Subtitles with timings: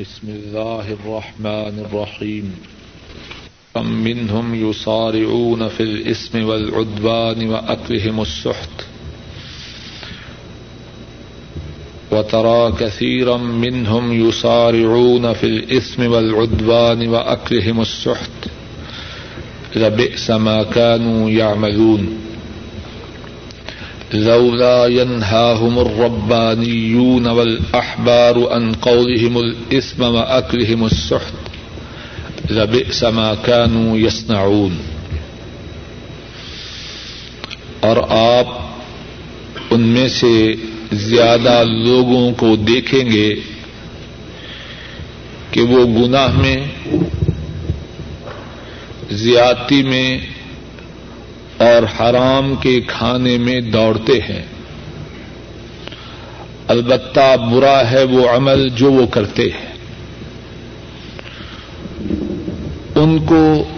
[0.00, 2.54] بسم الله الرحمن الرحيم.
[3.74, 8.70] كم منهم يصارعون في الإسم والعدوان وأكلهم السحت.
[12.12, 18.48] وترى كثيرا منهم يصارعون في الإسم والعدوان وأكلهم السحت.
[19.76, 22.25] لبئس ما كانوا يعملون.
[24.14, 31.32] لولا ينهاهم الربانيون والأحبار عن قولهم الإثم وأكلهم السحت،
[32.50, 34.76] لبئس ما كانوا يصنعون.
[37.80, 38.46] اور آپ
[39.70, 40.54] ان میں سے
[40.92, 43.34] زیادہ لوگوں کو دیکھیں گے
[45.50, 46.56] کہ وہ گناہ میں،
[49.10, 50.35] زیادتی میں
[51.58, 54.44] اور حرام کے کھانے میں دوڑتے ہیں۔
[56.68, 59.76] البتہ برا ہے وہ عمل جو وہ کرتے ہیں۔
[62.94, 63.68] ان کو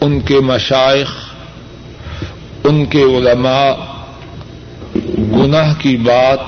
[0.00, 1.06] ان کے مشائق
[2.64, 3.70] ان کے علماء
[5.18, 6.38] گناہ کی بات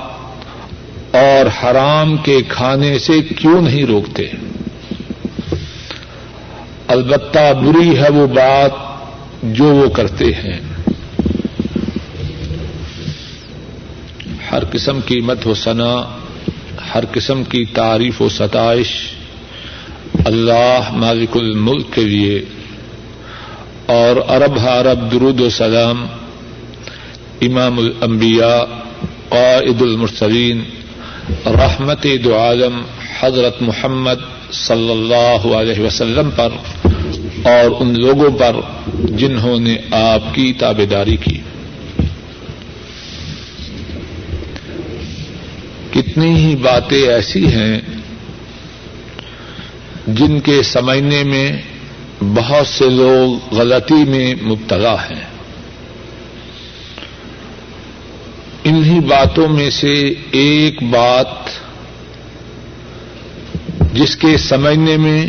[1.14, 4.26] اور حرام کے کھانے سے کیوں نہیں روکتے؟
[6.88, 8.85] البتہ بری ہے وہ بات
[9.52, 10.60] جو وہ کرتے ہیں۔
[14.52, 16.18] ہر قسم کی مت و ثنا،
[16.94, 18.86] ہر قسم کی تعریف و ستائش
[20.24, 22.44] اللہ مالک الملک کے لیے۔
[23.86, 26.06] اور ارب عرب درود و سلام
[27.40, 28.62] امام الانبیاء،
[29.28, 30.64] قائد المرسلین،
[31.46, 32.82] رحمت دو عالم،
[33.20, 36.48] حضرت محمد صلی اللہ علیہ وسلم پر۔
[37.46, 38.56] اور ان لوگوں پر
[38.94, 41.40] جنہوں نے آپ کی تابے داری کی۔
[45.90, 47.80] کتنی ہی باتیں ایسی ہیں
[50.06, 51.52] جن کے سمجھنے میں
[52.20, 55.24] بہت سے لوگ غلطی میں مبتلا ہیں۔
[58.64, 61.26] انہی باتوں میں سے ایک بات
[63.94, 65.26] جس کے سمجھنے میں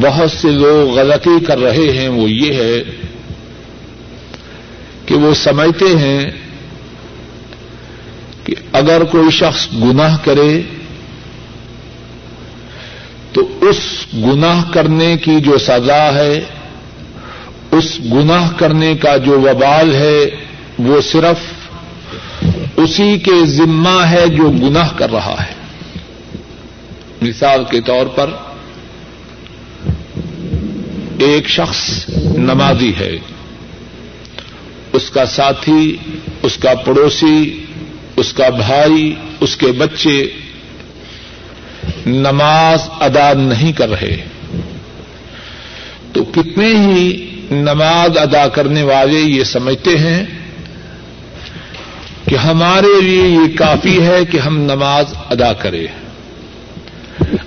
[0.00, 2.82] بہت سے لوگ غلطی کر رہے ہیں، وہ یہ ہے
[5.06, 6.30] کہ وہ سمجھتے ہیں
[8.44, 10.62] کہ اگر کوئی شخص گناہ کرے
[13.32, 16.40] تو اس گناہ کرنے کی جو سزا ہے،
[17.70, 20.18] اس گناہ کرنے کا جو وبال ہے،
[20.78, 21.36] وہ صرف
[22.76, 25.54] اسی کے ذمہ ہے جو گناہ کر رہا ہے۔
[27.22, 28.30] مثال کے طور پر
[31.20, 33.16] ایک شخص نمازی ہے۔
[34.92, 35.96] اس کا ساتھی،
[36.42, 37.64] اس کا پڑوسی،
[38.16, 40.26] اس کا بھائی، اس کے بچے
[42.06, 44.16] نماز ادا نہیں کر رہے۔
[46.12, 50.26] تو کتنے ہی نماز ادا کرنے والے یہ سمجھتے ہیں
[52.28, 55.86] کہ ہمارے لیے یہ کافی ہے کہ ہم نماز ادا کریں۔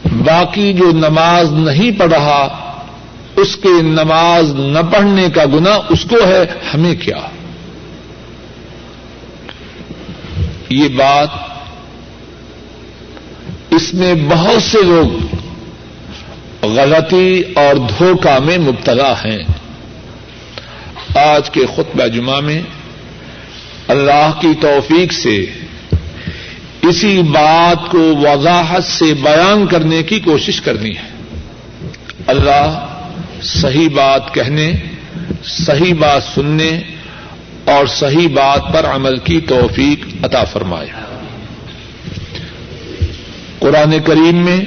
[0.05, 2.62] باقی جو نماز نہیں پڑھ رہا
[3.35, 7.17] اس کے نماز نہ پڑھنے کا گنا اس کو ہے، ہمیں کیا؟
[10.69, 11.27] یہ بات
[13.69, 15.35] اس میں بہت سے لوگ
[16.65, 19.43] غلطی اور دھوکہ میں مبتلا ہیں۔
[21.15, 22.61] آج کے خطبہ جمعہ میں
[23.87, 25.45] اللہ کی توفیق سے
[26.81, 31.37] اسی بات کو وضاحت سے بیان کرنے کی کوشش کرنی ہے۔
[32.27, 32.92] اللہ
[33.43, 34.73] صحیح بات کہنے،
[35.43, 36.81] صحیح بات سننے
[37.65, 40.87] اور صحیح بات پر عمل کی توفیق عطا فرمائے۔
[43.59, 44.65] قرآن کریم میں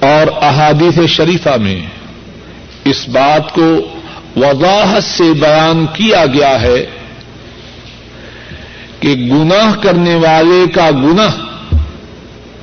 [0.00, 1.80] اور احادیث شریفہ میں
[2.84, 3.88] اس بات کو
[4.36, 6.86] وضاحت سے بیان کیا گیا ہے
[9.00, 11.30] کہ گناہ کرنے والے کا گناہ،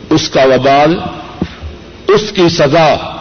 [0.09, 0.99] اس کا وبال،
[2.07, 3.14] اس کی سزا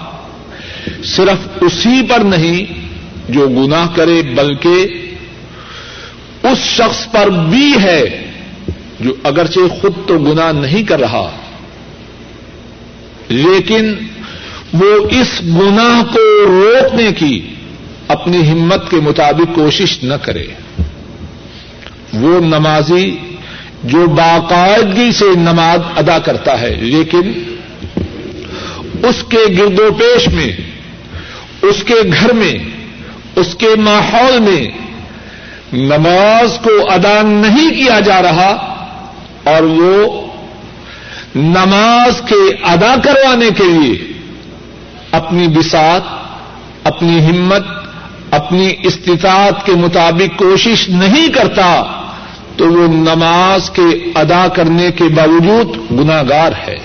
[1.04, 2.82] صرف اسی پر نہیں
[3.28, 4.86] جو گناہ کرے، بلکہ
[6.42, 8.02] اس شخص پر بھی ہے
[9.00, 11.30] جو اگرچہ خود تو گنا نہیں کر رہا،
[13.28, 13.94] لیکن
[14.72, 17.38] وہ اس گناہ کو روکنے کی
[18.08, 20.46] اپنی ہمت کے مطابق کوشش نہ کرے۔
[22.12, 23.10] وہ نمازی
[23.84, 27.32] جو باقاعدگی سے نماز ادا کرتا ہے، لیکن
[29.02, 30.52] اس کے گرد و پیش میں
[31.68, 32.58] اس کے گھر میں،
[33.36, 34.70] اس کے ماحول میں
[35.72, 38.74] نماز کو ادا نہیں کیا جا رہا
[39.44, 40.26] اور وہ
[41.34, 44.12] نماز کے ادا کروانے کے لیے
[45.12, 46.02] اپنی بساط،
[46.86, 47.62] اپنی ہمت،
[48.30, 51.82] اپنی استطاعت کے مطابق کوشش نہیں کرتا،
[52.56, 56.78] تو وہ نماز کے ادا کرنے کے باوجود گناگار ہے۔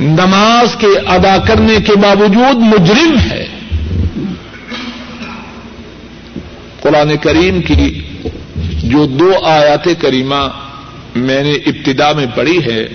[0.00, 3.46] نماز کے ادا کرنے کے باوجود مجرم ہے۔
[6.80, 8.02] قرآن کریم کی
[8.82, 10.48] جو دو آیات کریمہ
[11.14, 12.86] میں نے ابتدا میں پڑھی ہے،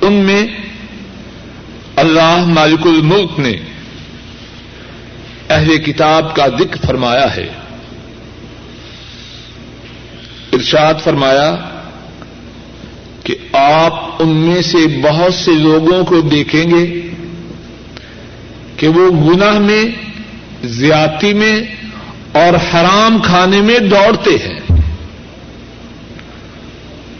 [0.00, 0.46] ان میں
[1.96, 3.52] اللہ مالک الملک نے
[5.50, 7.48] اہل کتاب کا ذکر فرمایا ہے۔
[10.52, 11.73] ارشاد فرمایا
[13.24, 17.00] کہ آپ ان میں سے بہت سے لوگوں کو دیکھیں گے
[18.76, 19.84] کہ وہ گناہ میں،
[20.64, 21.60] زیادتی میں
[22.32, 24.60] اور حرام کھانے میں دوڑتے ہیں۔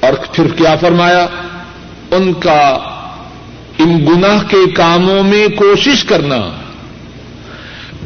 [0.00, 1.26] اور پھر کیا فرمایا؟
[2.10, 2.78] ان کا،
[3.78, 6.36] ان گناہ کے کاموں میں کوشش کرنا،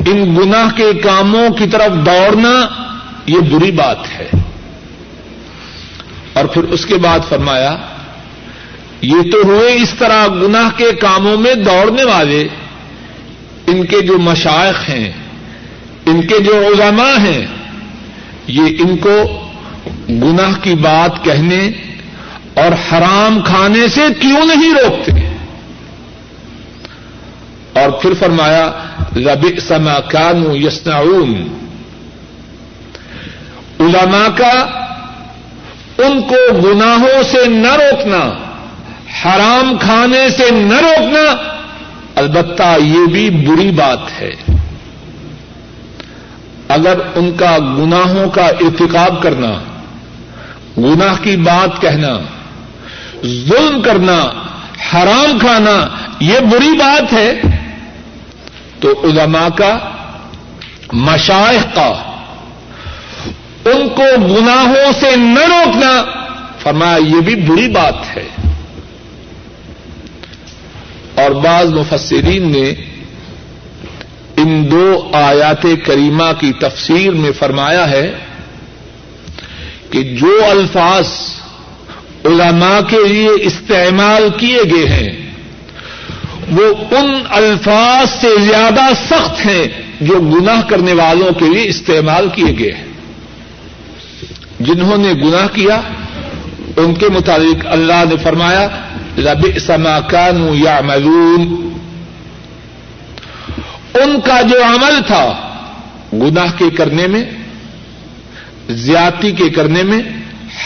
[0.06, 2.68] ان گناہ کے کاموں کی طرف دوڑنا
[3.26, 4.30] یہ بری بات ہے۔
[6.38, 7.76] اور پھر اس کے بعد فرمایا،
[9.02, 12.43] یہ تو ہوئے اس طرح گناہ کے کاموں میں دوڑنے والے،
[13.67, 15.11] ان کے جو مشائق ہیں،
[16.06, 17.46] ان کے جو علماء ہیں،
[18.49, 19.17] یہ ان کو
[20.08, 21.61] گناہ کی بات کہنے
[22.55, 25.12] اور حرام کھانے سے کیوں نہیں روکتے؟
[27.81, 28.64] اور پھر فرمایا
[29.17, 31.35] ربی سما کانو یسنعون
[33.81, 34.52] علماء کا
[35.98, 38.32] ان کو گناہوں سے نہ روکنا،
[39.24, 41.52] حرام کھانے سے نہ روکنا،
[42.14, 44.30] البتہ یہ بھی بری بات ہے۔
[46.68, 49.52] اگر ان کا گناہوں کا ارتکاب کرنا،
[50.78, 52.18] گناہ کی بات کہنا،
[53.26, 54.30] ظلم کرنا،
[54.92, 55.88] حرام کھانا،
[56.20, 57.40] یہ بری بات ہے،
[58.80, 59.78] تو علماء کا
[60.92, 62.07] مشائق کا
[63.64, 66.05] ان کو گناہوں سے نہ روکنا،
[66.62, 68.26] فرمایا، یہ بھی بری بات ہے۔
[71.14, 72.70] اور بعض مفسرین نے
[74.37, 78.19] ان دو آیات کریمہ کی تفسیر میں فرمایا ہے
[79.90, 81.06] کہ جو الفاظ
[82.25, 85.31] علماء کے لیے استعمال کیے گئے ہیں،
[86.52, 89.69] وہ ان الفاظ سے زیادہ سخت ہیں
[90.00, 92.88] جو گناہ کرنے والوں کے لیے استعمال کیے گئے ہیں۔
[94.60, 95.81] جنہوں نے گناہ کیا،
[96.76, 98.69] ان کے مطابق اللہ نے فرمایا
[99.19, 100.81] رب سما کانو یا
[103.94, 105.32] ان کا جو عمل تھا،
[106.12, 107.25] گناہ کے کرنے میں،
[108.69, 110.02] زیادتی کے کرنے میں،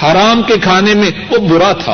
[0.03, 1.93] حرام کے کھانے میں، وہ برا تھا۔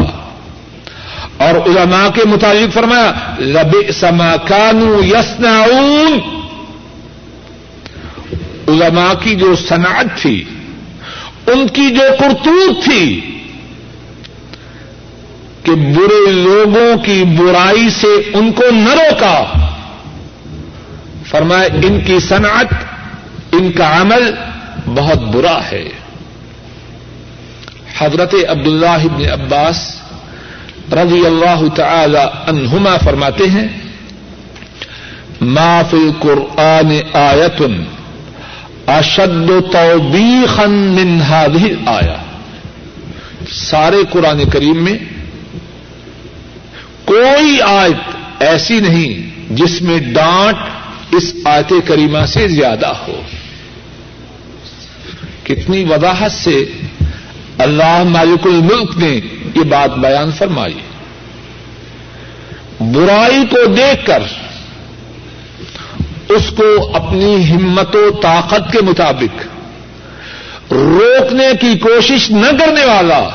[1.37, 5.65] اور علماء کے مطابق فرمایا رب سما کانو یسنا
[8.69, 10.45] علماء کی جو صنعت تھی
[11.53, 13.21] ان کی جو کرتوت تھی
[15.63, 19.45] کہ برے لوگوں کی برائی سے ان کو نہ روکا۔
[21.27, 22.67] فرمایا، ان کی صنعت،
[23.53, 24.31] ان کا عمل
[24.87, 25.89] بہت برا ہے۔
[27.99, 30.01] حضرت عبداللہ ابن عباس
[30.93, 33.69] رضی اللہ تعالی عنہما فرماتے ہیں،
[35.41, 37.85] ما فی القرآن آیتن
[38.89, 42.17] اشد توبیخا من هذه آیا
[43.53, 44.99] سارے قرآن کریم میں
[47.05, 50.57] کوئی آیت ایسی نہیں جس میں ڈانٹ
[51.15, 53.23] اس آیت کریمہ سے زیادہ ہو۔
[55.45, 56.65] کتنی وضاحت سے
[57.59, 59.21] اللہ مالک الملک نے
[59.55, 60.81] یہ بات بیان فرمائی۔
[62.81, 64.23] برائی کو دیکھ کر
[66.29, 69.43] اس کو اپنی ہمت و طاقت کے مطابق
[70.73, 73.29] روکنے کی کوشش نہ کرنے والا،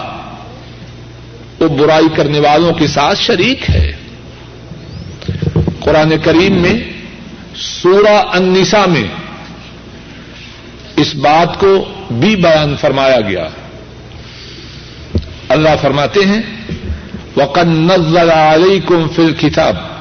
[1.60, 3.92] وہ برائی کرنے والوں کے ساتھ شریک ہے۔
[5.80, 6.80] قرآن کریم میں،
[7.56, 9.08] سورہ النساء میں
[10.96, 13.48] اس بات کو بھی بیان فرمایا گیا۔
[15.50, 16.42] اللہ فرماتے ہیں،
[17.38, 19.93] وقد نزل علیکم فی الكتاب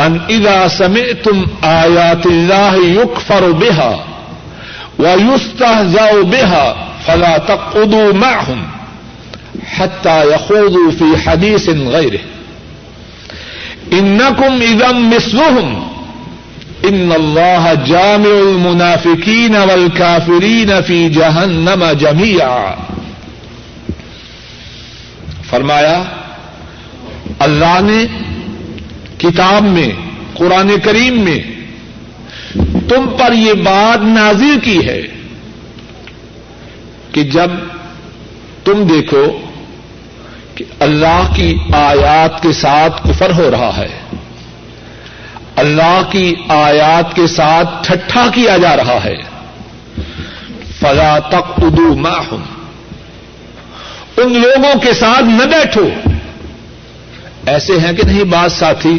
[0.00, 3.96] ان اذا سمعتم آیات اللہ یکفر بها
[4.98, 6.74] ويستهزأ بها
[7.06, 8.66] فلا تقعدوا معهم
[9.76, 12.20] حتى يخوضوا في حديث غيره.
[13.92, 15.88] انكم اذا مثلهم.
[16.84, 22.74] ان الله جامع المنافقين والكافرين في جهنم جميعا.
[25.50, 26.02] فرمایا،
[27.38, 28.27] اللہ نے
[29.18, 29.88] کتاب میں،
[30.34, 31.38] قرآن کریم میں،
[32.88, 35.00] تم پر یہ بات نازر کی ہے
[37.12, 37.50] کہ جب
[38.64, 39.24] تم دیکھو
[40.54, 43.88] کہ اللہ کی آیات کے ساتھ کفر ہو رہا ہے،
[45.56, 49.16] اللہ کی آیات کے ساتھ ٹھٹھا کیا جا رہا ہے،
[50.80, 51.92] فلا تک ادو
[52.30, 52.44] ہوں
[54.16, 55.88] ان لوگوں کے ساتھ نہ بیٹھو۔
[57.46, 58.98] ایسے ہیں کہ نہیں بات ساتھی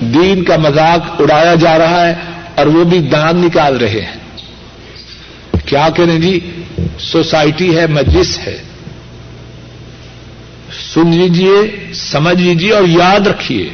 [0.00, 2.14] دین کا مذاق اڑایا جا رہا ہے
[2.54, 4.16] اور وہ بھی دان نکال رہے ہیں۔
[5.66, 6.62] کیا کریں جی
[7.00, 8.62] سوسائٹی ہے، مجلس ہے۔
[10.94, 13.70] سن لیجیے سمجھ لیجیے اور یاد رکھیے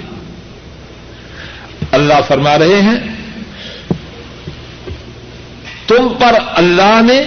[1.92, 2.96] اللہ فرما رہے ہیں،
[5.86, 7.22] تم پر اللہ نے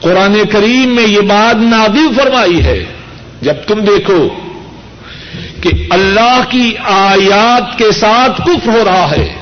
[0.00, 2.84] قرآن کریم میں یہ بات نادی فرمائی ہے۔
[3.42, 4.28] جب تم دیکھو
[5.60, 9.34] کہ اللہ کی آیات کے ساتھ کف ہو رہا ہے۔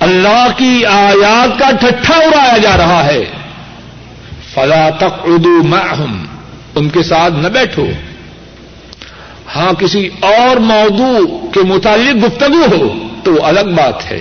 [0.00, 3.24] اللہ کی آیات کا ٹھٹھا اڑایا جا رہا ہے۔
[4.54, 6.06] فلا تک اردو میں
[6.74, 7.86] ان کے ساتھ نہ بیٹھو۔
[9.56, 14.20] ہاں کسی اور موضوع کے متعلق گفتگو ہو تو وہ الگ بات ہے۔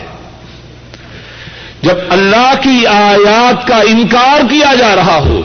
[1.81, 5.41] جب اللہ کی آیات کا انکار کیا جا رہا ہو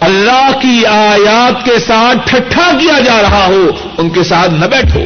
[0.00, 5.04] اللہ کی آیات کے ساتھ ٹھٹھا کیا جا رہا ہو، ان کے ساتھ نہ بیٹھو۔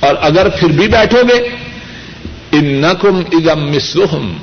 [0.00, 1.48] اور اگر پھر بھی بیٹھو گے
[2.52, 4.36] ان نقم ادم مسلم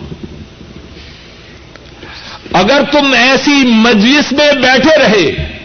[2.54, 5.58] اگر تم ایسی مجلس میں بیٹھے رہے،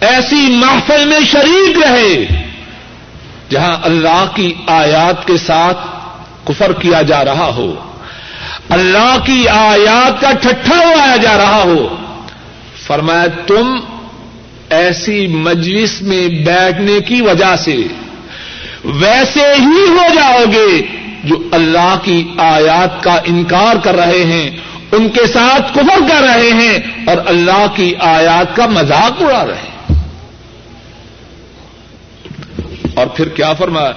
[0.00, 2.26] ایسی محفل میں شریک رہے،
[3.50, 5.78] جہاں اللہ کی آیات کے ساتھ
[6.44, 7.89] کفر کیا جا رہا ہو
[8.70, 11.96] اللہ کی آیات کا ٹھٹھا اڑایا جا رہا ہو۔
[12.86, 13.80] فرمایا، تم
[14.70, 17.76] ایسی مجلس میں بیٹھنے کی وجہ سے
[18.84, 20.82] ویسے ہی ہو جاؤ گے
[21.24, 24.50] جو اللہ کی آیات کا انکار کر رہے ہیں،
[24.92, 29.54] ان کے ساتھ کفر کر رہے ہیں اور اللہ کی آیات کا مذاق اڑا رہے
[29.54, 29.70] ہیں۔
[32.94, 33.92] اور پھر کیا فرمایا؟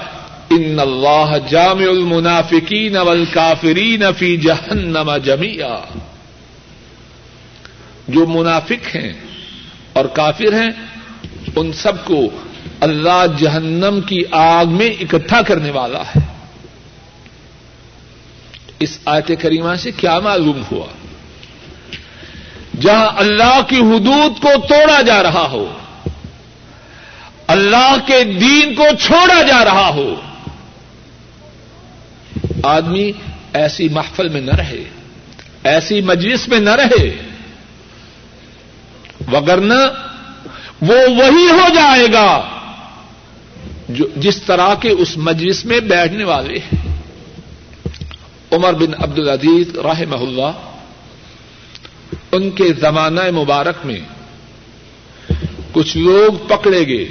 [0.49, 5.97] ان اللہ جامع المنافقین والکافرین فی جہنم جميعا۔
[8.07, 9.13] جو منافق ہیں
[9.93, 10.71] اور کافر ہیں،
[11.55, 12.21] ان سب کو
[12.79, 16.19] اللہ جہنم کی آگ میں اکٹھا کرنے والا ہے۔
[18.79, 20.87] اس آیت کریمہ سے کیا معلوم ہوا؟
[22.81, 25.73] جہاں اللہ کی حدود کو توڑا جا رہا ہو،
[27.47, 30.15] اللہ کے دین کو چھوڑا جا رہا ہو
[32.63, 33.11] آدمی
[33.53, 34.83] ایسی محفل میں نہ رہے،
[35.63, 37.09] ایسی مجلس میں نہ رہے،
[39.31, 39.79] وگرنہ
[40.81, 42.49] وہ وہی ہو جائے گا
[43.89, 46.93] جو جس طرح کے اس مجلس میں بیٹھنے والے ہیں۔
[48.51, 50.51] عمر بن عبد العزیز راہ اللہ
[52.31, 53.99] ان کے زمانہ مبارک میں
[55.71, 57.05] کچھ لوگ پکڑے گئے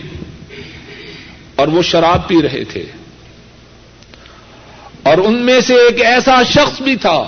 [1.55, 2.87] اور وہ شراب پی رہے تھے۔
[5.03, 7.23] اور ان میں سے ایک ایسا شخص بھی تھا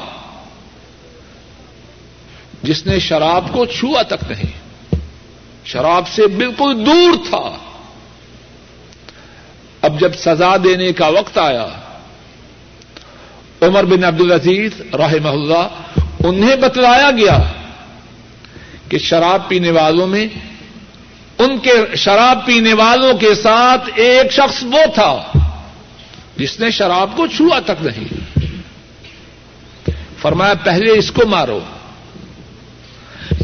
[2.63, 4.53] جس نے شراب کو چھوا تک نہیں،
[5.65, 7.57] شراب سے بالکل دور تھا۔
[9.83, 11.67] اب جب سزا دینے کا وقت آیا،
[13.63, 15.69] عمر بن عبد العزیز راہ اللہ
[16.25, 17.39] انہیں بتلایا گیا
[18.89, 20.27] کہ شراب پینے والوں میں،
[21.39, 25.23] ان کے شراب پینے والوں کے ساتھ ایک شخص وہ تھا۔
[26.37, 28.39] جس نے شراب کو چھوا تک نہیں۔
[30.19, 31.61] فرمایا، پہلے اس کو مارو۔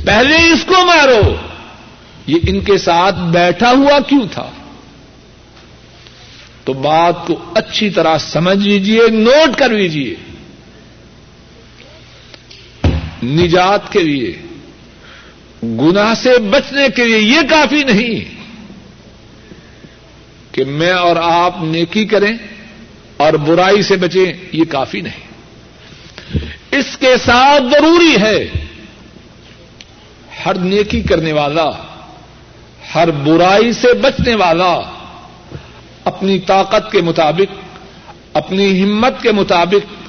[0.05, 1.37] پہلے اس کو مارو۔
[2.27, 4.51] یہ ان کے ساتھ بیٹھا ہوا کیوں تھا؟
[6.65, 10.15] تو بات کو اچھی طرح سمجھ لیجیے نوٹ کر لیجیے
[13.23, 14.43] نجات کے لیے
[15.63, 18.41] گنا سے بچنے کے لیے یہ کافی نہیں
[20.53, 22.50] کہ میں اور آپ نیکی کریں۔
[23.21, 25.31] اور برائی سے بچیں یہ کافی نہیں۔
[26.71, 28.49] اس کے ساتھ ضروری ہے
[30.47, 31.69] ہر نیکی کرنے والا،
[32.95, 34.81] ہر برائی سے بچنے والا
[36.05, 37.59] اپنی طاقت کے مطابق،
[38.37, 40.09] اپنی ہمت کے مطابق،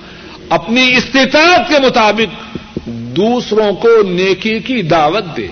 [0.50, 5.48] اپنی استطاعت کے مطابق دوسروں کو نیکی کی دعوت دے۔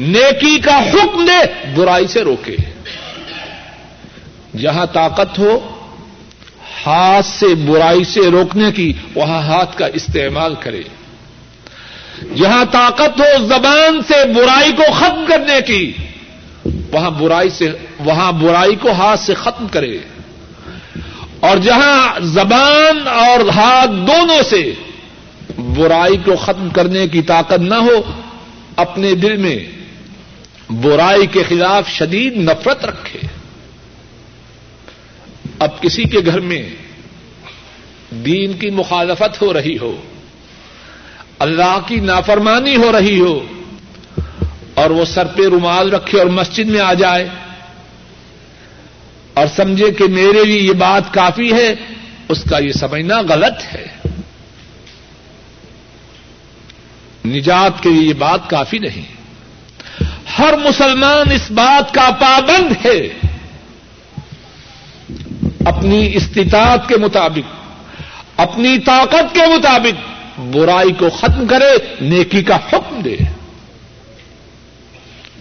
[0.00, 2.56] نیکی کا حکم دے، برائی سے روکے۔
[4.58, 5.73] جہاں طاقت ہو
[6.86, 10.82] ہاتھ سے برائی سے روکنے کی، وہاں ہاتھ کا استعمال کرے۔
[12.36, 15.92] جہاں طاقت ہو زبان سے برائی کو ختم کرنے کی،
[16.92, 19.98] وہاں برائی سے، وہاں برائی کو ہاتھ سے ختم کرے۔
[21.40, 24.74] اور جہاں زبان اور ہاتھ دونوں سے
[25.58, 28.02] برائی کو ختم کرنے کی طاقت نہ ہو،
[28.76, 29.58] اپنے دل میں
[30.70, 33.18] برائی کے خلاف شدید نفرت رکھے۔
[35.58, 36.68] اب کسی کے گھر میں
[38.10, 40.02] دین کی مخالفت ہو رہی ہو،
[41.38, 43.46] اللہ کی نافرمانی ہو رہی ہو،
[44.74, 47.28] اور وہ سر پہ رومال رکھے اور مسجد میں آ جائے،
[49.34, 51.74] اور سمجھے کہ میرے لیے یہ بات کافی ہے،
[52.28, 53.86] اس کا یہ سمجھنا غلط ہے۔
[57.24, 59.14] نجات کے لیے یہ بات کافی نہیں۔
[60.38, 63.23] ہر مسلمان اس بات کا پابند ہے۔
[65.64, 67.54] اپنی استطاعت کے مطابق،
[68.40, 73.16] اپنی طاقت کے مطابق برائی کو ختم کرے، نیکی کا حکم دے۔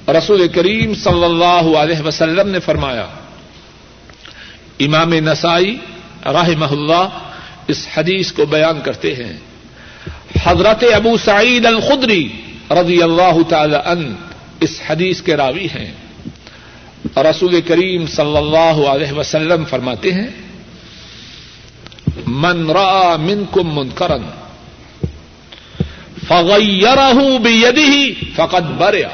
[0.08, 3.08] رسول کریم صلی اللہ علیہ وسلم نے فرمایا،
[4.80, 5.78] امام نسائی
[6.26, 7.10] راہ اللہ
[7.68, 9.34] اس حدیث کو بیان کرتے ہیں۔
[10.44, 12.30] حضرت ابو سعید الخدری
[12.72, 14.16] رضی اللہ تعالی ان
[14.60, 15.92] اس حدیث کے راوی ہیں۔
[17.18, 20.28] رسول کریم صلی اللہ علیہ وسلم فرماتے ہیں،
[22.28, 24.24] من را من کم منکرن
[26.28, 27.12] فغیرہ
[27.44, 27.92] بیدہ
[28.36, 29.10] فقد بریا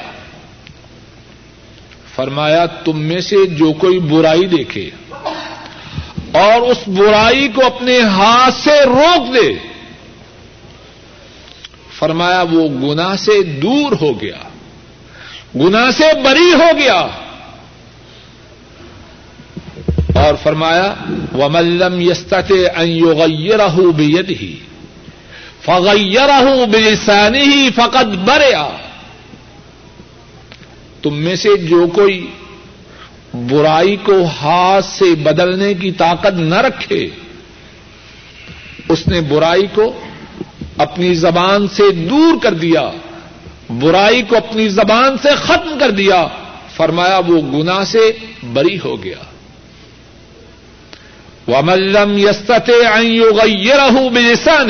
[2.16, 4.90] فرمایا، تم میں سے جو کوئی برائی دیکھے
[6.40, 9.50] اور اس برائی کو اپنے ہاتھ سے روک دے،
[12.00, 14.42] فرمایا، وہ گنا سے دور ہو گیا
[15.56, 17.00] گنا سے بری ہو گیا۔
[20.26, 20.94] اور فرمایا
[21.34, 22.52] و ملم یستت
[22.84, 24.56] یوغیرہ بید ہی
[25.66, 28.70] فغیرہ بلسانی ہی فقط بریا
[31.02, 32.28] تم میں سے جو کوئی
[33.34, 37.10] برائی کو ہاتھ سے بدلنے کی طاقت نہ رکھے،
[38.90, 40.00] اس نے برائی کو
[40.78, 42.90] اپنی زبان سے دور کر دیا،
[43.70, 46.28] برائی کو اپنی زبان سے ختم کر دیا۔
[46.76, 48.12] فرمایا، وہ گنا سے
[48.54, 49.29] بری ہو گیا۔
[51.50, 52.84] وہ ملم یستتے
[53.78, 54.70] رہ بےسان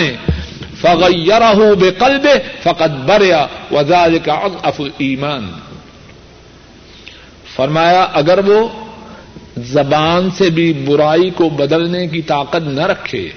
[0.81, 1.41] فغیر
[1.75, 2.27] بے قلب
[2.63, 5.51] فقط بریا وزاد کا اف ایمان
[7.55, 8.67] فرمایا، اگر وہ
[9.57, 13.29] زبان سے بھی برائی کو بدلنے کی طاقت نہ رکھے،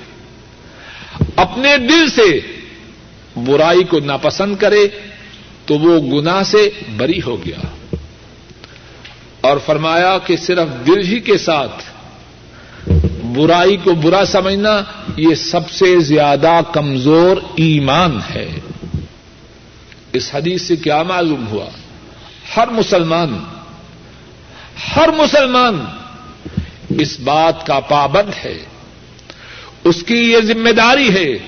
[1.37, 2.40] اپنے دل سے
[3.37, 4.88] برائی کو ناپسند کرے،
[5.66, 7.87] تو وہ گنا سے بری ہو گیا۔
[9.40, 11.91] اور فرمایا کہ صرف دل ہی کے ساتھ
[13.37, 14.83] برائی کو برا سمجھنا
[15.16, 18.61] یہ سب سے زیادہ کمزور ایمان ہے۔
[20.12, 21.66] اس حدیث سے کیا معلوم ہوا؟
[22.57, 23.45] ہر مسلمان
[24.97, 25.85] ہر مسلمان
[26.99, 28.59] اس بات کا پابند ہے۔
[29.85, 31.38] اس کی یہ ذمہ داری ہے،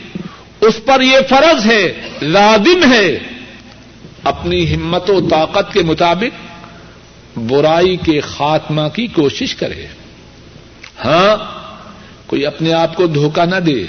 [0.60, 3.18] اس پر یہ فرض ہے، لازم ہے۔
[4.24, 6.54] اپنی ہمت و طاقت کے مطابق
[7.38, 9.86] برائی کے خاتمہ کی کوشش کرے۔
[11.04, 11.63] ہاں
[12.26, 13.86] کوئی اپنے آپ کو دھوکہ نہ دے،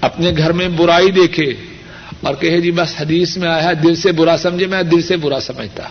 [0.00, 1.54] اپنے گھر میں برائی دیکھے
[2.20, 5.40] اور کہے جی بس حدیث میں آیا دل سے برا سمجھے، میں دل سے برا
[5.40, 5.82] سمجھتا۔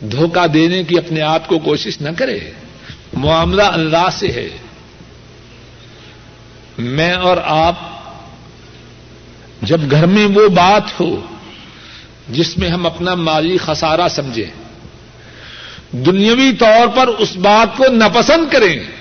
[0.00, 2.38] دھوکہ دینے کی اپنے آپ کو کوشش نہ کرے۔
[3.12, 4.48] معاملہ اللہ سے ہے۔
[6.78, 7.74] میں اور آپ،
[9.62, 11.20] جب گھر میں وہ بات ہو
[12.28, 14.64] جس میں ہم اپنا مالی خسارہ سمجھیں،
[15.92, 18.93] دنیاوی طور پر اس بات کو ناپسند کریں۔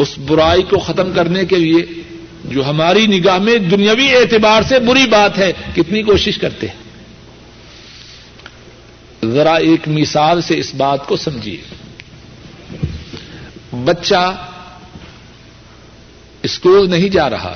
[0.00, 2.02] اس برائی کو ختم کرنے کے لیے
[2.44, 6.90] جو ہماری نگاہ میں دنیاوی اعتبار سے بری بات ہے، کتنی کوشش کرتے ہیں۔
[9.24, 11.60] ذرا ایک مثال سے اس بات کو سمجھیے۔
[13.84, 14.46] بچہ
[16.42, 17.54] اسکول نہیں جا رہا،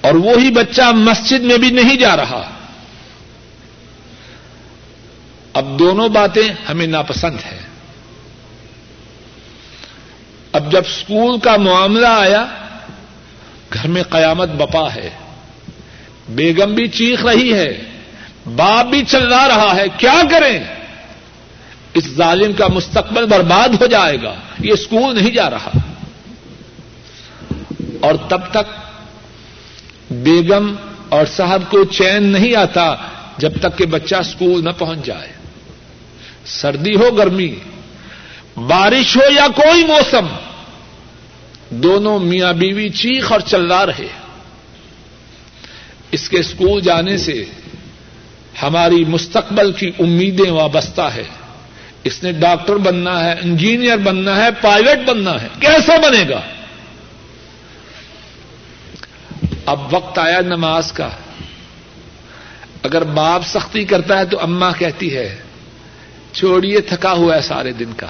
[0.00, 2.50] اور وہی بچہ مسجد میں بھی نہیں جا رہا۔
[5.52, 7.65] اب دونوں باتیں ہمیں ناپسند ہیں۔
[10.56, 12.46] اب جب اسکول کا معاملہ آیا،
[13.72, 15.10] گھر میں قیامت بپا ہے۔
[16.28, 17.82] بیگم بھی چیخ رہی ہے،
[18.56, 20.64] باپ بھی چلا رہا ہے، کیا کریں؟
[21.94, 25.70] اس ظالم کا مستقبل برباد ہو جائے گا، یہ اسکول نہیں جا رہا۔
[28.00, 28.90] اور تب تک
[30.10, 30.74] بیگم
[31.08, 32.94] اور صاحب کو چین نہیں آتا
[33.38, 35.32] جب تک کہ بچہ اسکول نہ پہنچ جائے۔
[36.46, 37.54] سردی ہو گرمی،
[38.56, 40.26] بارش ہو یا کوئی موسم
[41.70, 44.08] دونوں میاں بیوی چیخ اور چلا رہے
[46.12, 47.44] اس کے اسکول جانے سے
[48.62, 51.24] ہماری مستقبل کی امیدیں وابستہ ہے۔
[52.04, 56.40] اس نے ڈاکٹر بننا ہے، انجینئر بننا ہے پائلٹ بننا ہے۔ کیسے بنے گا؟
[59.66, 61.08] اب وقت آیا نماز کا۔
[62.82, 65.36] اگر باپ سختی کرتا ہے تو اما کہتی ہے،
[66.32, 68.06] چھوڑیے، تھکا ہوا ہے سارے دن کا۔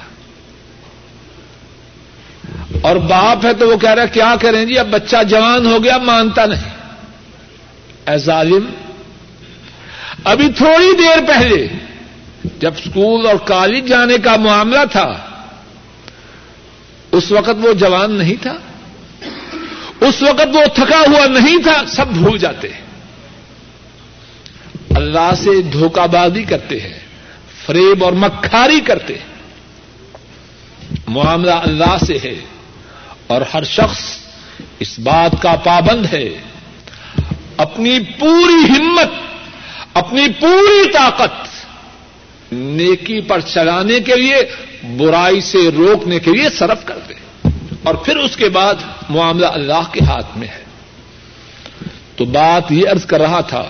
[2.83, 5.98] اور باپ ہے تو وہ کہہ رہا کیا کریں جی؟ اب بچہ جوان ہو گیا،
[5.98, 6.70] مانتا نہیں۔
[8.11, 8.70] اے ظالم،
[10.24, 11.68] ابھی تھوڑی دیر پہلے
[12.59, 15.12] جب اسکول اور کالج جانے کا معاملہ تھا،
[17.12, 18.55] اس وقت وہ جوان نہیں تھا۔
[20.00, 22.81] اس وقت وہ تھکا ہوا نہیں تھا، سب بھول جاتے۔ ہیں
[24.90, 26.98] اللہ سے دھوکہ بازی کرتے ہیں،
[27.66, 29.37] فریب اور مکھاری کرتے۔ ہیں
[31.07, 32.55] معاملہ اللہ سے ہے۔
[33.26, 34.00] اور ہر شخص
[34.78, 36.28] اس بات کا پابند ہے،
[37.56, 39.08] اپنی پوری ہمت،
[39.94, 41.46] اپنی پوری طاقت
[42.52, 44.36] نیکی پر چلانے کے لیے،
[44.96, 47.14] برائی سے روکنے کے لیے صرف کر دے۔
[47.82, 48.74] اور پھر اس کے بعد
[49.08, 50.64] معاملہ اللہ کے ہاتھ میں ہے۔
[52.16, 53.68] تو بات یہ ارض کر رہا تھا،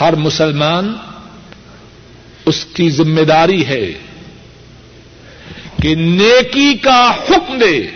[0.00, 0.96] ہر مسلمان
[2.46, 3.92] اس کی ذمہ داری ہے۔
[5.82, 7.86] کہ نیکی کا حکم دے،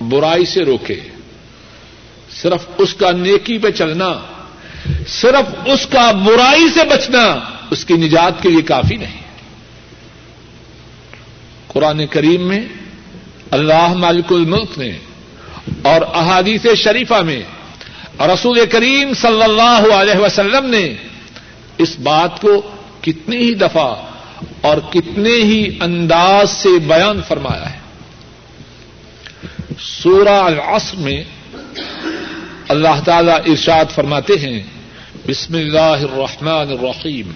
[0.00, 1.00] برائی سے روکے۔
[2.30, 4.18] صرف اس کا نیکی پہ چلنا،
[5.08, 7.38] صرف اس کا برائی سے بچنا
[7.70, 9.20] اس کی نجات کے لیے کافی نہیں۔
[11.66, 12.60] قرآن کریم میں
[13.50, 14.98] اللہ مالک الملک نے
[15.82, 17.42] اور احادیث شریفہ میں
[18.20, 20.94] رسول کریم صلی اللہ علیہ وسلم نے
[21.78, 23.94] اس بات کو کتنی ہی دفعہ
[24.60, 27.78] اور کتنے ہی انداز سے بیان فرمایا ہے۔
[29.78, 31.24] سورہ العصر میں
[32.68, 34.62] اللہ تعالی ارشاد فرماتے ہیں،
[35.26, 37.30] بسم اللہ الرحمن الرحیم،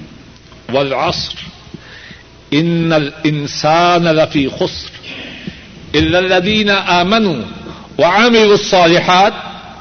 [0.75, 1.35] والعصر،
[2.51, 5.09] ان الانسان لفی خسر،
[5.95, 7.43] الا الذين امنوا
[7.99, 9.33] وعملوا الصالحات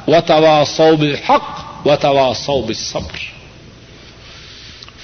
[0.08, 3.18] وتواصوا بالحق وتواصوا بالصبر۔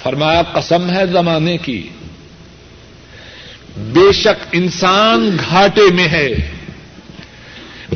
[0.02, 1.88] فرمایا، قسم ہے زمانے کی
[3.76, 6.50] بے شک انسان گھاٹے میں ہے۔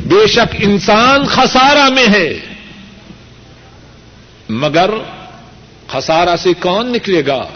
[0.05, 2.39] بے شک انسان خسارا میں ہے۔
[4.49, 4.89] مگر
[5.87, 7.47] خسارا سے کون نکلے گا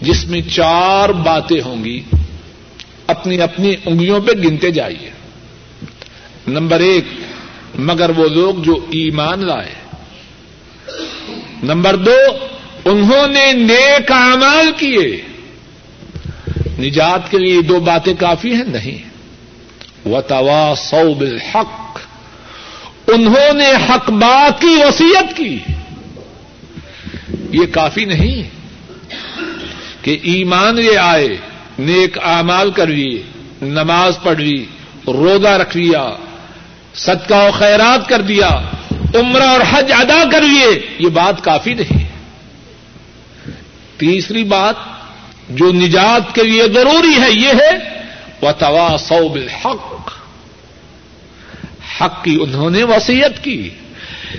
[0.00, 2.02] جس میں چار باتیں ہوں گی؟
[3.06, 5.10] اپنی اپنی انگلیوں پہ گنتے جائیے۔
[6.46, 7.04] نمبر ایک،
[7.74, 9.74] مگر وہ لوگ جو ایمان لائے۔
[11.62, 12.16] نمبر دو،
[12.84, 15.22] انہوں نے نیک اعمال کیے۔
[16.78, 19.16] نجات کے لیے دو باتیں کافی ہیں؟ نہیں.
[20.08, 21.98] و توا سو بالحق.
[23.06, 25.58] انہوں نے حق بات کی وسیعت کی.
[27.52, 28.56] یہ کافی نہیں
[30.02, 31.36] کہ ایمان یہ آئے،
[31.78, 33.22] نیک اعمال کر لیے،
[33.62, 34.64] نماز پڑھ لی،
[35.06, 36.10] روزہ رکھ لیا،
[36.94, 38.48] صدقہ و خیرات کر دیا،
[39.14, 42.08] عمرہ اور حج ادا کر لیے، یہ بات کافی نہیں.
[43.96, 44.74] تیسری بات
[45.48, 48.02] جو نجات کے لیے ضروری ہے یہ ہے
[48.40, 50.12] وہ توا سو بالحق۔
[52.00, 53.70] حق کی انہوں نے وسیعت کی،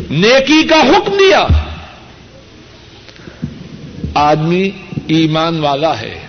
[0.10, 1.48] نیکی کا حکم دیا۔
[4.16, 4.70] آدمی
[5.08, 6.20] ایمان والا ہے،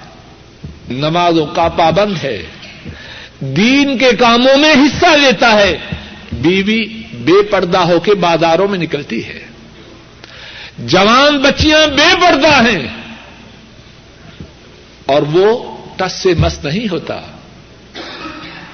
[0.88, 2.42] نمازوں کا پابند ہے،
[3.40, 5.78] دین کے کاموں میں حصہ لیتا ہے۔
[6.32, 9.46] بیوی بے پردہ ہو کے بازاروں میں نکلتی ہے۔
[10.78, 12.97] جوان بچیاں بے پردہ ہیں۔
[15.08, 17.20] اور وہ ٹس سے مس نہیں ہوتا۔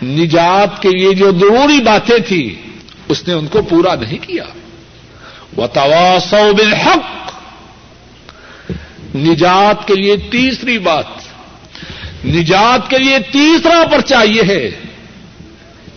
[0.03, 2.63] نجات کے لیے جو ضروری باتیں تھی،
[3.09, 4.45] اس نے ان کو پورا نہیں کیا۔
[5.57, 7.31] وہ تواسو بالحق۔
[9.17, 11.07] نجات کے لیے تیسری بات۔
[12.25, 14.71] نجات کے لیے تیسرا پر چاہیے ہے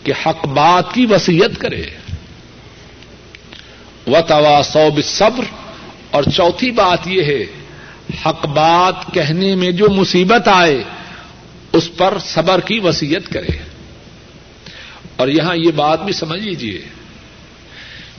[0.04, 1.84] کہ حق بات کی وسیعت کرے۔
[4.08, 5.44] و توا سوب صبر
[6.12, 7.67] اور چوتھی بات یہ ہے
[8.26, 10.84] حق بات کہنے میں جو مصیبت آئے،
[11.74, 13.58] اس پر صبر کی وسیعت کرے۔
[15.16, 16.82] اور یہاں یہ بات بھی سمجھ لیجیے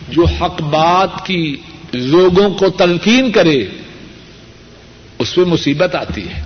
[0.09, 1.57] جو حق بات کی
[1.93, 3.67] لوگوں کو تلقین کرے،
[5.19, 6.43] اس میں مصیبت آتی ہے۔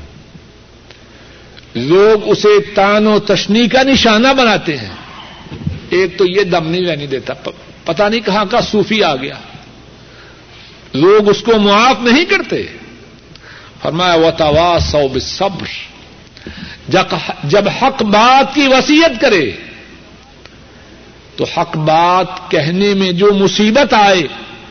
[1.74, 4.94] لوگ اسے تان و تشنی کا نشانہ بناتے ہیں۔
[5.90, 7.34] ایک تو یہ دم نہیں رہنے دیتا
[7.84, 9.34] پتا نہیں کہاں کا صوفی آ گیا۔
[10.94, 12.66] لوگ اس کو معاف نہیں کرتے۔
[13.82, 15.08] فرمایا و توا سو
[17.44, 19.52] جب حق بات کی وسیعت کرے،
[21.36, 24.22] تو حق بات کہنے میں جو مصیبت آئے،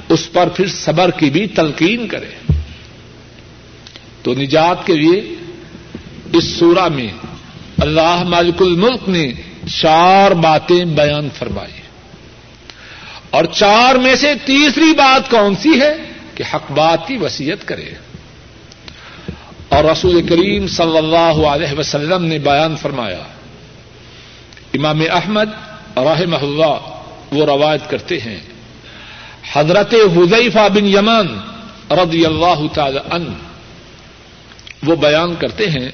[0.10, 2.54] اس پر پھر صبر کی بھی تلقین کرے۔
[4.24, 5.36] تو نجات کے لیے
[6.34, 7.08] اس سورہ میں
[7.78, 9.34] اللہ مالک الملک نے
[9.82, 11.82] چار باتیں بیان فرمائی
[13.30, 15.94] اور چار میں سے تیسری بات کون سی ہے
[16.36, 17.90] کہ حق بات کی وسیعت کرے۔
[19.82, 23.22] اور رسول کریم صلی اللہ علیہ وسلم نے بیان فرمایا،
[24.74, 25.50] امام احمد
[25.98, 26.78] رحم اللہ
[27.32, 28.40] وہ روایت کرتے ہیں،
[29.54, 31.28] حضرت حذیفہ بن یمان
[31.98, 33.34] رضی اللہ تعالی عنہ
[34.88, 35.90] وہ بیان کرتے ہیں،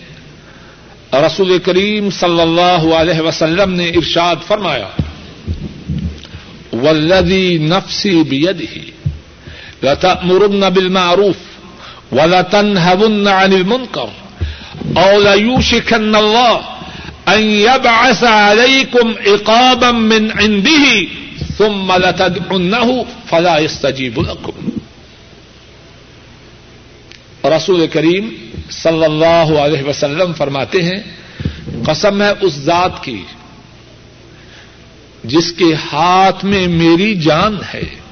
[1.25, 4.89] رسول کریم صلی اللہ علیہ وسلم نے ارشاد فرمایا
[6.83, 8.73] ولدی نفسی بیدہ
[9.83, 11.39] لتأمرن بالمعروف
[12.11, 14.09] ولا ولتنهون عن المنكر
[14.97, 16.59] او ليوشكن الله
[17.27, 21.07] ان يبعث عليكم عقابا من عنده
[21.57, 24.69] ثم لتدعنه فلا يستجيب لكم.
[27.49, 28.29] رسول کریم
[28.69, 30.99] صلی اللہ علیہ وسلم فرماتے ہیں،
[31.85, 33.23] قسم ہے اس ذات کی
[35.23, 38.06] جس کے ہاتھ میں میری جان ہے۔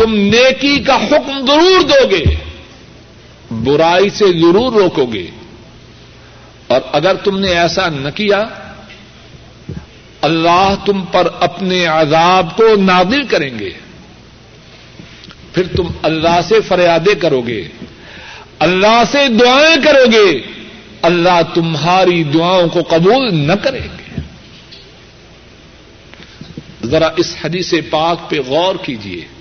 [0.00, 2.24] تم نیکی کا حکم ضرور دو گے،
[3.50, 5.26] برائی سے ضرور روکو گے۔
[6.66, 8.42] اور اگر تم نے ایسا نہ کیا،
[10.20, 13.70] اللہ تم پر اپنے عذاب کو نادل کریں گے۔
[15.54, 17.68] پھر تم اللہ سے فریادیں کرو گے،
[18.58, 20.40] اللہ سے دعائیں کرو گے۔
[21.02, 24.20] اللہ تمہاری دعاؤں کو قبول نہ کریں گے۔
[26.86, 29.39] ذرا اس حدیث پاک پہ غور کیجیے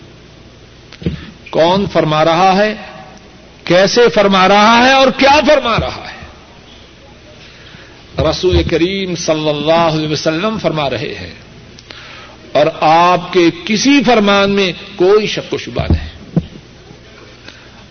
[1.50, 2.76] کون فرما رہا ہے؟
[3.64, 6.18] کیسے فرما رہا ہے اور کیا فرما رہا ہے؟
[8.30, 11.34] رسول کریم صلی اللہ علیہ وسلم فرما رہے ہیں،
[12.52, 16.10] اور آپ کے کسی فرمان میں کوئی شک و شبہ نہیں۔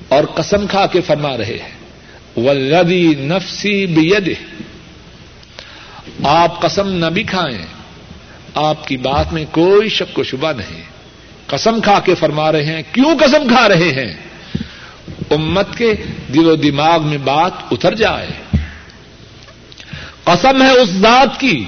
[0.08, 1.76] اور قسم کھا کے فرما رہے ہیں
[2.36, 4.28] ولدی نفسی بید
[6.24, 7.66] آپ قسم نہ بھی کھائیں،
[8.54, 10.82] آپ کی بات میں کوئی شک و شبہ نہیں۔
[11.48, 14.16] قسم کھا کے فرما رہے ہیں، کیوں قسم کھا رہے ہیں؟
[15.30, 15.92] امت کے
[16.34, 18.58] دل و دماغ میں بات اتر جائے۔
[20.24, 21.64] قسم ہے اس ذات کی،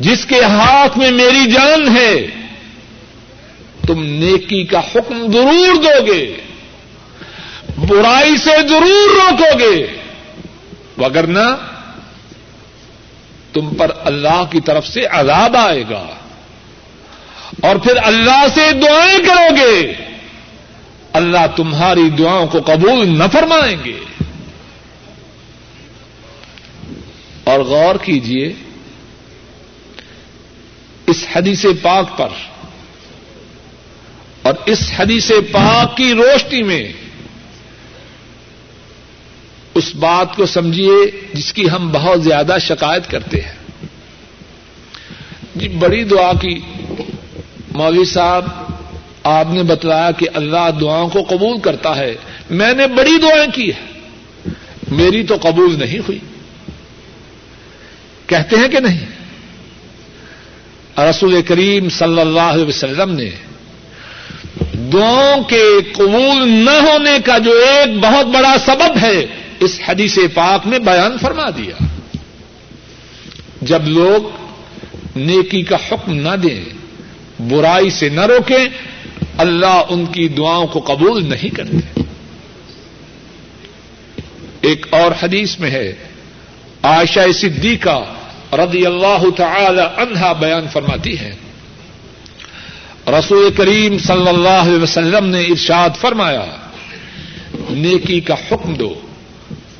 [0.00, 2.26] جس کے ہاتھ میں میری جان ہے۔
[3.86, 6.36] تم نیکی کا حکم ضرور دو گے،
[7.76, 9.86] برائی سے ضرور روکو گے۔
[10.98, 11.56] وگرنہ
[13.52, 16.06] تم پر اللہ کی طرف سے عذاب آئے گا۔
[17.62, 19.92] اور پھر اللہ سے دعائیں کرو گے۔
[21.12, 24.00] اللہ تمہاری دعاؤں کو قبول نہ فرمائیں گے۔
[27.44, 28.52] اور غور کیجیے
[31.06, 32.28] اس حدیث پاک پر
[34.42, 36.92] اور اس حدیث پاک کی روشنی میں
[39.74, 43.86] اس بات کو سمجھیے جس کی ہم بہت زیادہ شکایت کرتے ہیں۔
[45.54, 46.60] جی بڑی دعا کی۔
[47.74, 48.44] مولوی صاحب،
[49.22, 52.14] آپ نے بتلایا کہ اللہ دعاؤں کو قبول کرتا ہے۔
[52.50, 53.86] میں نے بڑی دعائیں کی ہے
[54.88, 56.18] میری تو قبول نہیں ہوئی۔
[58.26, 59.06] کہتے ہیں کہ نہیں؟
[61.00, 63.30] رسول کریم صلی اللہ علیہ وسلم نے
[64.92, 69.26] دعاؤں کے قبول نہ ہونے کا جو ایک بہت بڑا سبب ہے،
[69.60, 71.84] اس حدیث پاک میں بیان فرما دیا۔
[73.62, 74.36] جب لوگ
[75.16, 76.64] نیکی کا حکم نہ دیں
[77.40, 78.68] برائی سے نہ روکیں،
[79.38, 82.02] اللہ ان کی دعاؤں کو قبول نہیں کرتے۔
[84.60, 85.94] ایک اور حدیث میں ہے،
[86.82, 88.04] عائشہ صدیقہ
[88.52, 91.34] رضی اللہ تعالی عنہا بیان فرماتی ہے۔
[93.06, 96.44] رسول کریم صلی اللہ علیہ وسلم نے ارشاد فرمایا،
[97.70, 98.94] نیکی کا حکم دو،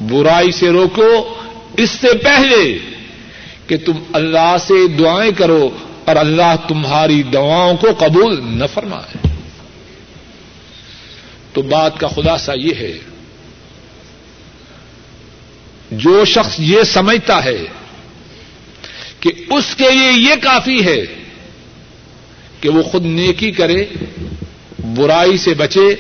[0.01, 1.35] برائی سے روکو،
[1.77, 2.79] اس سے پہلے
[3.67, 5.71] کہ تم اللہ سے دعائیں کرو
[6.05, 9.29] اور اللہ تمہاری دعاؤں کو قبول نہ فرمائے۔
[11.53, 12.99] تو بات کا خلاصہ یہ ہے،
[15.91, 17.65] جو شخص یہ سمجھتا ہے
[19.21, 21.03] کہ اس کے لیے یہ کافی ہے
[22.61, 23.87] کہ وہ خود نیکی کرے،
[24.97, 25.97] برائی سے بچے،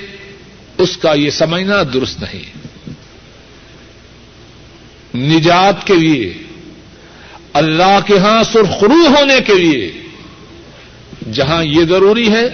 [0.79, 2.63] اس کا یہ سمجھنا درست نہیں۔
[5.17, 6.35] نجات کے لیے
[7.53, 9.93] اللہ کے ہاں سرخرو ہونے کے لیے۔
[11.33, 12.49] جہاں یہ ضروری ہے،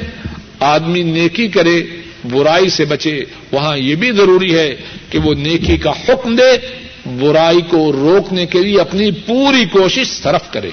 [0.61, 1.83] آدمی نیکی کرے،
[2.31, 4.77] برائی سے بچے، وہاں یہ بھی ضروری ہے
[5.11, 10.53] کہ وہ نیکی کا حکم دے، برائی کو روکنے کے لیے اپنی پوری کوشش صرف
[10.53, 10.71] کرے۔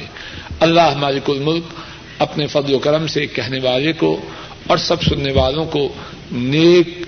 [0.60, 1.64] اللہ مالک الملک
[2.20, 4.22] اپنے فضل و کرم سے کہنے والے کو
[4.68, 5.94] اور سب سننے والوں کو
[6.32, 7.06] نیک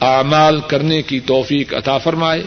[0.00, 2.42] اعمال کرنے کی توفیق عطا فرمائے۔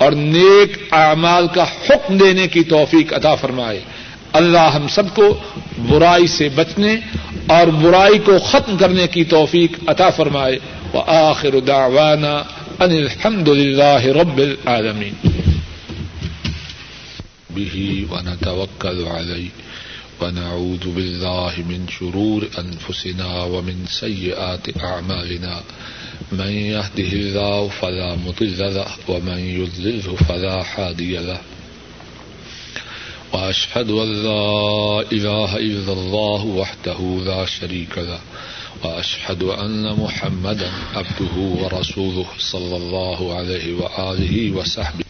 [0.00, 3.80] اور نیک اعمال کا حکم دینے کی توفیق عطا فرمائے۔
[4.32, 5.38] اللہ ہم سب کو
[5.88, 6.96] برائی سے بچنے
[7.46, 10.58] اور برائی کو ختم کرنے کی توفیق عطا فرمائے۔
[10.94, 12.36] وآخر دعوانا
[12.78, 15.12] ان الحمد للہ رب العالمین۔
[17.56, 19.46] به ونتوكل عليه
[20.20, 25.60] ونعوذ بالله من شرور أنفسنا ومن سيئات أعمالنا۔
[26.32, 31.40] من يهده الله فلا مضل له ومن يضلله فلا هادي له
[33.32, 38.20] وأشهد أن لا إله إلا الله وحده لا شريك له
[38.84, 45.09] وأشهد أن محمدا عبده ورسوله صلى الله عليه وآله وصحبه